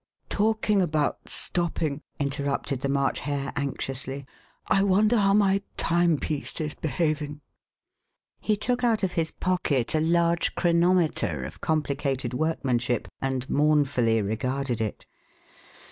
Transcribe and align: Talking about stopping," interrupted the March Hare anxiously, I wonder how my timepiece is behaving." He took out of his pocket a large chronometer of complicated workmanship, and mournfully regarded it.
Talking 0.29 0.81
about 0.81 1.29
stopping," 1.29 2.01
interrupted 2.17 2.81
the 2.81 2.89
March 2.89 3.19
Hare 3.19 3.53
anxiously, 3.55 4.25
I 4.65 4.81
wonder 4.81 5.15
how 5.17 5.35
my 5.35 5.61
timepiece 5.77 6.59
is 6.59 6.73
behaving." 6.73 7.41
He 8.39 8.57
took 8.57 8.83
out 8.83 9.03
of 9.03 9.11
his 9.11 9.29
pocket 9.29 9.93
a 9.93 9.99
large 10.01 10.55
chronometer 10.55 11.43
of 11.43 11.61
complicated 11.61 12.33
workmanship, 12.33 13.09
and 13.21 13.47
mournfully 13.47 14.23
regarded 14.23 14.81
it. 14.81 15.05